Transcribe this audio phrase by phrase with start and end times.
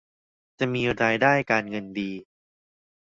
[0.59, 2.11] จะมีรายได้การเงินดี